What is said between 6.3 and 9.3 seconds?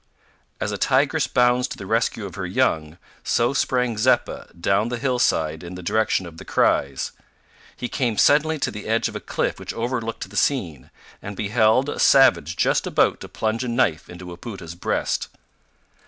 the cries. He came suddenly to the edge of a